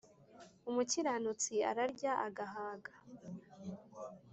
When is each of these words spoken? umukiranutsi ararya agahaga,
umukiranutsi 0.69 1.53
ararya 1.71 2.11
agahaga, 2.27 2.93